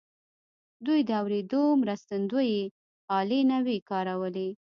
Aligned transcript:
دوی 0.85 0.99
د 1.09 1.11
اورېدو 1.21 1.63
مرستندويي 1.81 2.61
الې 3.17 3.39
نه 3.51 3.57
وې 3.65 3.77
کارولې. 3.89 4.49